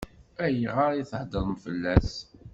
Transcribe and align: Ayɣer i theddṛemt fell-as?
Ayɣer 0.43 0.91
i 1.01 1.03
theddṛemt 1.11 1.61
fell-as? 1.65 2.11